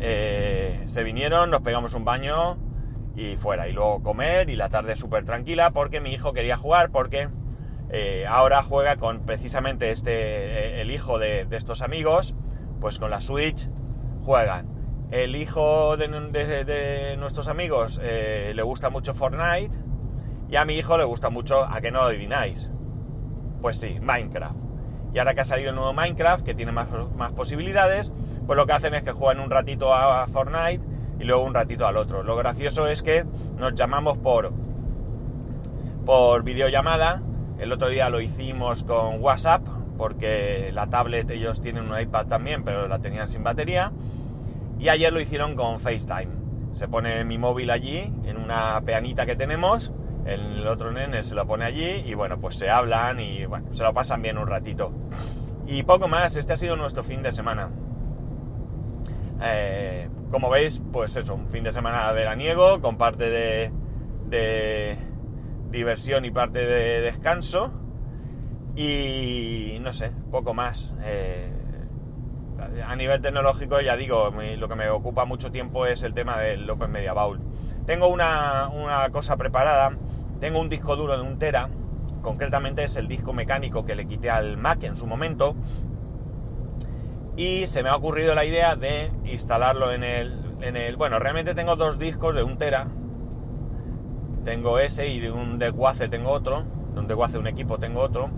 Eh, 0.00 0.84
se 0.86 1.02
vinieron, 1.02 1.50
nos 1.50 1.60
pegamos 1.60 1.94
un 1.94 2.04
baño, 2.04 2.56
y 3.20 3.36
fuera. 3.36 3.68
Y 3.68 3.72
luego 3.72 4.02
comer 4.02 4.48
y 4.50 4.56
la 4.56 4.68
tarde 4.68 4.96
súper 4.96 5.24
tranquila 5.24 5.70
porque 5.70 6.00
mi 6.00 6.12
hijo 6.12 6.32
quería 6.32 6.56
jugar 6.56 6.90
porque 6.90 7.28
eh, 7.90 8.24
ahora 8.26 8.62
juega 8.62 8.96
con 8.96 9.20
precisamente 9.26 9.90
este, 9.90 10.12
eh, 10.12 10.80
el 10.80 10.90
hijo 10.90 11.18
de, 11.18 11.46
estos 11.50 11.82
amigos, 11.82 12.34
pues 12.80 12.98
con 12.98 13.10
la 13.10 13.20
Switch 13.20 13.68
juegan. 14.24 14.68
El 15.10 15.34
hijo 15.34 15.96
de, 15.96 17.16
nuestros 17.18 17.48
amigos 17.48 18.00
eh, 18.02 18.52
le 18.54 18.62
gusta 18.62 18.90
mucho 18.90 19.12
Fortnite 19.12 19.76
y 20.48 20.56
a 20.56 20.64
mi 20.64 20.74
hijo 20.74 20.96
le 20.96 21.04
gusta 21.04 21.30
mucho, 21.30 21.64
a 21.64 21.80
que 21.80 21.90
no 21.90 22.02
adivináis, 22.02 22.70
pues 23.60 23.78
sí, 23.78 23.98
Minecraft. 24.00 24.56
Y 25.12 25.18
ahora 25.18 25.34
que 25.34 25.40
ha 25.40 25.44
salido 25.44 25.70
el 25.70 25.76
nuevo 25.76 25.92
Minecraft, 25.92 26.44
que 26.44 26.54
tiene 26.54 26.70
más, 26.70 26.88
más 27.16 27.32
posibilidades, 27.32 28.12
pues 28.46 28.56
lo 28.56 28.66
que 28.66 28.72
hacen 28.72 28.94
es 28.94 29.02
que 29.02 29.10
juegan 29.10 29.40
un 29.42 29.50
ratito 29.50 29.92
a 29.92 30.28
Fortnite 30.28 30.89
y 31.20 31.24
luego 31.24 31.44
un 31.44 31.54
ratito 31.54 31.86
al 31.86 31.96
otro. 31.96 32.22
Lo 32.22 32.34
gracioso 32.34 32.88
es 32.88 33.02
que 33.02 33.24
nos 33.58 33.74
llamamos 33.74 34.18
por, 34.18 34.52
por 36.06 36.42
videollamada. 36.42 37.22
El 37.58 37.72
otro 37.72 37.88
día 37.88 38.08
lo 38.08 38.20
hicimos 38.20 38.84
con 38.84 39.22
WhatsApp, 39.22 39.62
porque 39.98 40.70
la 40.72 40.88
tablet 40.88 41.28
ellos 41.30 41.60
tienen 41.60 41.90
un 41.90 42.00
iPad 42.00 42.26
también, 42.26 42.64
pero 42.64 42.88
la 42.88 43.00
tenían 43.00 43.28
sin 43.28 43.44
batería. 43.44 43.92
Y 44.78 44.88
ayer 44.88 45.12
lo 45.12 45.20
hicieron 45.20 45.54
con 45.56 45.78
FaceTime. 45.78 46.40
Se 46.72 46.88
pone 46.88 47.22
mi 47.24 47.36
móvil 47.36 47.70
allí, 47.70 48.10
en 48.24 48.38
una 48.38 48.80
peanita 48.80 49.26
que 49.26 49.36
tenemos, 49.36 49.92
el 50.24 50.66
otro 50.66 50.90
nene 50.92 51.22
se 51.22 51.34
lo 51.34 51.46
pone 51.46 51.64
allí 51.64 52.04
y 52.06 52.14
bueno, 52.14 52.40
pues 52.40 52.56
se 52.56 52.70
hablan 52.70 53.20
y 53.20 53.44
bueno, 53.46 53.74
se 53.74 53.82
lo 53.82 53.92
pasan 53.92 54.22
bien 54.22 54.38
un 54.38 54.46
ratito. 54.46 54.92
Y 55.66 55.82
poco 55.82 56.08
más, 56.08 56.36
este 56.36 56.52
ha 56.54 56.56
sido 56.56 56.76
nuestro 56.76 57.04
fin 57.04 57.22
de 57.22 57.32
semana. 57.32 57.68
Eh, 59.42 60.08
como 60.30 60.48
veis, 60.50 60.80
pues 60.92 61.16
eso, 61.16 61.34
un 61.34 61.48
fin 61.48 61.64
de 61.64 61.72
semana 61.72 62.10
veraniego 62.12 62.80
con 62.80 62.96
parte 62.96 63.30
de, 63.30 64.98
diversión 65.70 66.24
y 66.24 66.30
parte 66.30 66.64
de 66.64 67.00
descanso. 67.00 67.72
Y 68.76 69.78
no 69.80 69.92
sé, 69.92 70.12
poco 70.30 70.54
más. 70.54 70.92
Eh, 71.02 71.52
a 72.86 72.94
nivel 72.94 73.20
tecnológico, 73.20 73.80
ya 73.80 73.96
digo, 73.96 74.30
lo 74.30 74.68
que 74.68 74.74
me 74.74 74.88
ocupa 74.90 75.24
mucho 75.24 75.50
tiempo 75.50 75.86
es 75.86 76.02
el 76.02 76.14
tema 76.14 76.38
del 76.38 76.68
Open 76.70 76.90
Media 76.90 77.12
Vault. 77.12 77.42
Tengo 77.86 78.08
una, 78.08 78.68
una 78.68 79.10
cosa 79.10 79.36
preparada, 79.36 79.96
tengo 80.38 80.60
un 80.60 80.68
disco 80.68 80.94
duro 80.94 81.16
de 81.16 81.26
un 81.26 81.38
tera, 81.38 81.68
concretamente 82.22 82.84
es 82.84 82.96
el 82.96 83.08
disco 83.08 83.32
mecánico 83.32 83.84
que 83.84 83.94
le 83.94 84.06
quité 84.06 84.30
al 84.30 84.56
Mac 84.56 84.82
en 84.84 84.96
su 84.96 85.06
momento, 85.06 85.56
y 87.36 87.66
se 87.66 87.82
me 87.82 87.88
ha 87.88 87.96
ocurrido 87.96 88.34
la 88.34 88.44
idea 88.44 88.76
de 88.76 89.10
instalarlo 89.24 89.92
en 89.92 90.04
el, 90.04 90.56
en 90.60 90.76
el... 90.76 90.96
Bueno, 90.96 91.18
realmente 91.18 91.54
tengo 91.54 91.76
dos 91.76 91.98
discos 91.98 92.34
de 92.34 92.42
un 92.42 92.58
tera. 92.58 92.88
Tengo 94.44 94.78
ese 94.78 95.08
y 95.08 95.20
de 95.20 95.30
un 95.30 95.58
desguace 95.58 96.08
tengo 96.08 96.30
otro. 96.30 96.64
De 96.94 97.00
un 97.00 97.06
desguace 97.06 97.34
de 97.34 97.38
un 97.38 97.46
equipo 97.46 97.78
tengo 97.78 98.00
otro. 98.00 98.30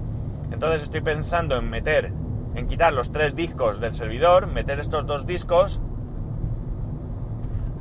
Entonces 0.51 0.83
estoy 0.83 1.01
pensando 1.01 1.57
en 1.57 1.71
meter, 1.71 2.13
en 2.55 2.69
quitar 2.69 2.93
los 2.93 3.11
tres 3.11 3.35
discos 3.35 3.81
del 3.81 3.95
servidor, 3.95 4.47
meter 4.47 4.79
estos 4.79 5.07
dos 5.07 5.27
discos. 5.27 5.81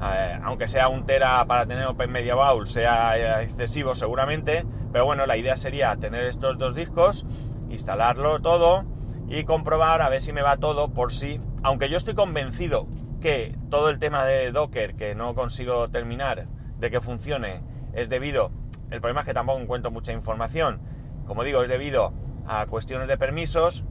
Eh, 0.02 0.40
aunque 0.44 0.68
sea 0.68 0.88
un 0.88 1.06
tera 1.06 1.46
para 1.46 1.68
tener 1.68 1.86
Open 1.86 2.12
Media 2.12 2.34
Bowl, 2.34 2.68
sea 2.68 3.18
eh, 3.18 3.44
excesivo 3.44 3.94
seguramente. 3.94 4.66
Pero 4.92 5.06
bueno, 5.06 5.26
la 5.26 5.38
idea 5.38 5.58
sería 5.58 5.96
tener 5.98 6.26
estos 6.26 6.58
dos 6.58 6.74
discos, 6.74 7.26
instalarlo 7.70 8.40
todo 8.40 8.86
y 9.32 9.46
comprobar 9.46 10.02
a 10.02 10.10
ver 10.10 10.20
si 10.20 10.34
me 10.34 10.42
va 10.42 10.58
todo 10.58 10.94
por 10.94 11.14
si, 11.14 11.40
aunque 11.64 11.90
yo 11.90 11.96
estoy 11.96 12.16
convencido 12.16 12.88
que 13.22 13.58
todo 13.70 13.90
el 13.90 13.98
tema 13.98 14.26
de 14.26 14.52
Docker 14.52 14.96
que 14.96 15.16
no 15.16 15.34
consigo 15.36 15.90
terminar 15.90 16.48
de 16.80 16.92
que 16.92 17.00
funcione 17.00 17.62
es 17.94 18.10
debido, 18.10 18.52
el 18.90 19.00
problema 19.00 19.22
es 19.22 19.28
que 19.28 19.34
tampoco 19.34 19.62
encuentro 19.62 19.90
mucha 19.90 20.12
información, 20.12 20.82
como 21.26 21.46
digo, 21.46 21.64
es 21.64 21.70
debido 21.70 22.12
a 22.46 22.66
cuestiones 22.66 23.08
de 23.08 23.18
permisos, 23.18 23.86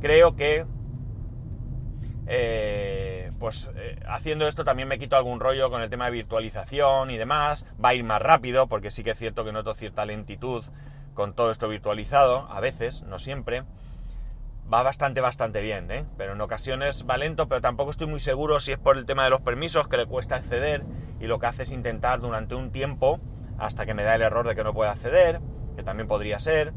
creo 0.00 0.34
que 0.34 0.64
eh, 2.26 3.32
pues 3.38 3.70
eh, 3.76 4.00
haciendo 4.08 4.48
esto 4.48 4.64
también 4.64 4.88
me 4.88 4.98
quito 4.98 5.16
algún 5.16 5.40
rollo 5.40 5.68
con 5.68 5.82
el 5.82 5.90
tema 5.90 6.06
de 6.06 6.12
virtualización 6.12 7.10
y 7.10 7.18
demás. 7.18 7.66
Va 7.84 7.88
a 7.88 7.94
ir 7.94 8.04
más 8.04 8.22
rápido, 8.22 8.68
porque 8.68 8.92
sí 8.92 9.02
que 9.02 9.10
es 9.10 9.18
cierto 9.18 9.44
que 9.44 9.50
noto 9.50 9.74
cierta 9.74 10.04
lentitud 10.04 10.64
con 11.14 11.34
todo 11.34 11.50
esto 11.50 11.68
virtualizado, 11.68 12.46
a 12.48 12.60
veces, 12.60 13.02
no 13.02 13.18
siempre. 13.18 13.64
Va 14.72 14.82
bastante, 14.82 15.20
bastante 15.20 15.60
bien, 15.60 15.90
¿eh? 15.90 16.04
pero 16.16 16.34
en 16.34 16.40
ocasiones 16.40 17.04
va 17.08 17.16
lento, 17.16 17.48
pero 17.48 17.60
tampoco 17.60 17.90
estoy 17.90 18.06
muy 18.06 18.20
seguro 18.20 18.60
si 18.60 18.70
es 18.72 18.78
por 18.78 18.96
el 18.96 19.04
tema 19.04 19.24
de 19.24 19.30
los 19.30 19.40
permisos 19.40 19.88
que 19.88 19.96
le 19.96 20.06
cuesta 20.06 20.36
acceder 20.36 20.84
y 21.18 21.26
lo 21.26 21.40
que 21.40 21.46
hace 21.46 21.64
es 21.64 21.72
intentar 21.72 22.20
durante 22.20 22.54
un 22.54 22.70
tiempo 22.70 23.18
hasta 23.58 23.84
que 23.84 23.94
me 23.94 24.04
da 24.04 24.14
el 24.14 24.22
error 24.22 24.46
de 24.46 24.54
que 24.54 24.62
no 24.62 24.72
puede 24.72 24.90
acceder, 24.90 25.40
que 25.76 25.82
también 25.82 26.06
podría 26.06 26.38
ser 26.38 26.72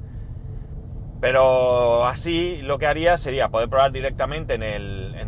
pero 1.24 2.06
así 2.06 2.62
lo 2.64 2.78
que 2.80 2.86
haría 2.86 3.16
sería 3.16 3.48
poder 3.48 3.70
probar 3.70 3.94
directamente 3.94 4.56
en 4.56 4.62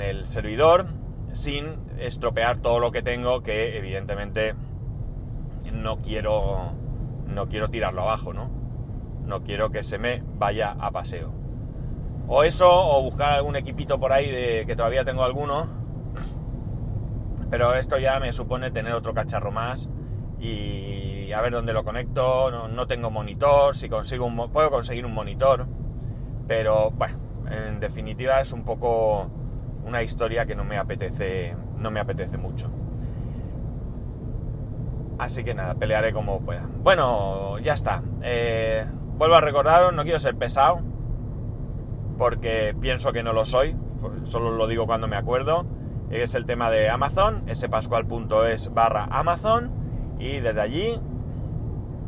el, 0.01 0.27
servidor 0.27 0.87
sin 1.31 1.77
estropear 1.97 2.57
todo 2.57 2.81
lo 2.81 2.91
que 2.91 3.01
tengo, 3.01 3.43
que 3.43 3.77
evidentemente 3.77 4.55
no 5.71 6.01
quiero, 6.01 6.73
no 7.27 7.47
quiero 7.47 7.69
tirarlo 7.69 8.01
abajo, 8.01 8.33
¿no? 8.33 8.51
No 9.23 9.43
quiero 9.43 9.71
que 9.71 9.83
se 9.83 9.97
me 9.97 10.21
vaya 10.37 10.75
a 10.77 10.91
paseo. 10.91 11.44
O 12.27 12.43
eso, 12.43 12.69
o 12.69 13.01
buscar 13.03 13.33
algún 13.33 13.55
equipito 13.55 13.99
por 13.99 14.11
ahí 14.11 14.29
de 14.29 14.65
que 14.65 14.75
todavía 14.75 15.05
tengo 15.05 15.23
alguno. 15.23 15.67
Pero 17.49 17.75
esto 17.75 17.97
ya 17.97 18.19
me 18.19 18.33
supone 18.33 18.71
tener 18.71 18.93
otro 18.93 19.13
cacharro 19.13 19.51
más 19.51 19.89
y 20.39 21.31
a 21.31 21.41
ver 21.41 21.51
dónde 21.51 21.73
lo 21.73 21.83
conecto. 21.83 22.67
No, 22.67 22.87
tengo 22.87 23.11
monitor. 23.11 23.75
Si 23.75 23.89
consigo 23.89 24.25
un, 24.25 24.51
puedo 24.51 24.71
conseguir 24.71 25.05
un 25.05 25.13
monitor 25.13 25.67
pero 26.47 26.91
bueno, 26.91 27.17
en 27.49 27.79
definitiva 27.79 28.41
es 28.41 28.51
un 28.51 28.63
poco 28.63 29.27
una 29.85 30.03
historia 30.03 30.45
que 30.45 30.55
no 30.55 30.63
me 30.63 30.77
apetece, 30.77 31.55
no 31.77 31.91
me 31.91 31.99
apetece 31.99 32.37
mucho. 32.37 32.69
Así 35.17 35.43
que 35.43 35.53
nada, 35.53 35.75
pelearé 35.75 36.11
como 36.13 36.41
pueda. 36.41 36.67
Bueno, 36.83 37.57
ya 37.59 37.73
está. 37.73 38.03
Eh, 38.21 38.85
vuelvo 39.17 39.35
a 39.35 39.41
recordaros, 39.41 39.93
no 39.93 40.03
quiero 40.03 40.19
ser 40.19 40.35
pesado, 40.35 40.81
porque 42.17 42.75
pienso 42.79 43.11
que 43.11 43.23
no 43.23 43.33
lo 43.33 43.45
soy, 43.45 43.75
solo 44.23 44.51
lo 44.51 44.67
digo 44.67 44.85
cuando 44.85 45.07
me 45.07 45.15
acuerdo. 45.15 45.65
Es 46.09 46.35
el 46.35 46.45
tema 46.45 46.69
de 46.69 46.89
Amazon, 46.89 47.43
spascual.es 47.53 48.73
barra 48.73 49.07
Amazon, 49.09 49.71
y 50.19 50.39
desde 50.39 50.61
allí, 50.61 51.01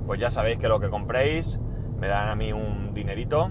pues 0.05 0.19
ya 0.19 0.29
sabéis 0.29 0.57
que 0.57 0.67
lo 0.67 0.79
que 0.79 0.89
compréis 0.89 1.59
me 1.99 2.07
dan 2.07 2.29
a 2.29 2.35
mí 2.35 2.53
un 2.53 2.93
dinerito 2.93 3.49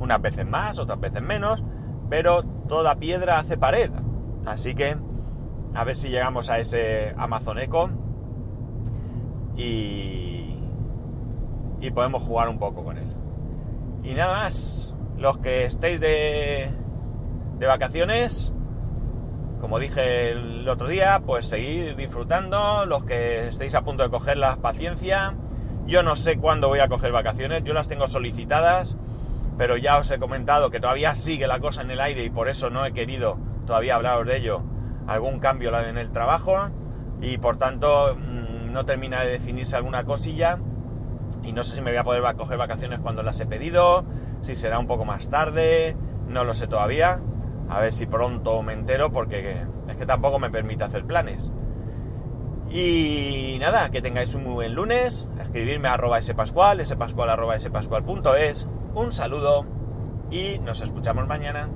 unas 0.00 0.20
veces 0.20 0.46
más, 0.46 0.78
otras 0.78 1.00
veces 1.00 1.22
menos, 1.22 1.62
pero 2.08 2.42
toda 2.42 2.96
piedra 2.96 3.38
hace 3.38 3.56
pared. 3.56 3.90
Así 4.46 4.74
que 4.74 4.96
a 5.74 5.84
ver 5.84 5.96
si 5.96 6.08
llegamos 6.08 6.50
a 6.50 6.58
ese 6.58 7.14
Amazon 7.16 7.58
Echo 7.58 7.90
y, 9.56 10.56
y 11.80 11.90
podemos 11.90 12.22
jugar 12.22 12.48
un 12.48 12.58
poco 12.58 12.84
con 12.84 12.98
él. 12.98 13.12
Y 14.02 14.14
nada 14.14 14.42
más, 14.42 14.87
los 15.18 15.38
que 15.38 15.64
estéis 15.64 16.00
de, 16.00 16.70
de 17.58 17.66
vacaciones, 17.66 18.52
como 19.60 19.78
dije 19.78 20.30
el 20.30 20.68
otro 20.68 20.88
día, 20.88 21.20
pues 21.26 21.46
seguir 21.46 21.96
disfrutando, 21.96 22.86
los 22.86 23.04
que 23.04 23.48
estéis 23.48 23.74
a 23.74 23.82
punto 23.82 24.02
de 24.02 24.10
coger 24.10 24.36
la 24.36 24.56
paciencia. 24.56 25.34
Yo 25.86 26.02
no 26.02 26.16
sé 26.16 26.38
cuándo 26.38 26.68
voy 26.68 26.80
a 26.80 26.88
coger 26.88 27.12
vacaciones, 27.12 27.64
yo 27.64 27.74
las 27.74 27.88
tengo 27.88 28.08
solicitadas 28.08 28.96
pero 29.58 29.76
ya 29.76 29.98
os 29.98 30.10
he 30.12 30.18
comentado 30.20 30.70
que 30.70 30.78
todavía 30.78 31.16
sigue 31.16 31.48
la 31.48 31.58
cosa 31.58 31.82
en 31.82 31.90
el 31.90 32.00
aire 32.00 32.24
y 32.24 32.30
por 32.30 32.48
eso 32.48 32.70
no 32.70 32.86
he 32.86 32.92
querido 32.92 33.38
todavía 33.66 33.96
hablaros 33.96 34.24
de 34.24 34.36
ello, 34.36 34.62
algún 35.08 35.40
cambio 35.40 35.76
en 35.80 35.98
el 35.98 36.10
trabajo 36.12 36.70
y 37.20 37.38
por 37.38 37.58
tanto 37.58 38.16
mm, 38.16 38.72
no 38.72 38.84
termina 38.86 39.22
de 39.24 39.32
definirse 39.32 39.76
alguna 39.76 40.04
cosilla 40.04 40.58
y 41.42 41.52
no 41.52 41.64
sé 41.64 41.74
si 41.74 41.82
me 41.82 41.90
voy 41.90 41.98
a 41.98 42.04
poder 42.04 42.36
coger 42.36 42.56
vacaciones 42.56 43.00
cuando 43.00 43.24
las 43.24 43.40
he 43.40 43.46
pedido, 43.46 44.04
si 44.42 44.56
será 44.56 44.78
un 44.78 44.86
poco 44.86 45.04
más 45.04 45.30
tarde, 45.30 45.96
no 46.28 46.44
lo 46.44 46.54
sé 46.54 46.66
todavía, 46.66 47.20
a 47.68 47.80
ver 47.80 47.92
si 47.92 48.06
pronto 48.06 48.62
me 48.62 48.72
entero 48.72 49.12
porque 49.12 49.62
es 49.88 49.96
que 49.96 50.06
tampoco 50.06 50.38
me 50.38 50.50
permite 50.50 50.84
hacer 50.84 51.04
planes. 51.04 51.50
Y 52.70 53.56
nada, 53.60 53.90
que 53.90 54.02
tengáis 54.02 54.34
un 54.34 54.44
muy 54.44 54.52
buen 54.52 54.74
lunes, 54.74 55.26
escribirme 55.40 55.88
a 55.88 55.94
arroba 55.94 56.20
spascual, 56.20 56.84
spascual 56.84 57.30
arroba 57.30 57.58
spascual.es 57.58 58.68
un 58.94 59.12
saludo 59.12 59.64
y 60.30 60.58
nos 60.58 60.82
escuchamos 60.82 61.26
mañana. 61.26 61.68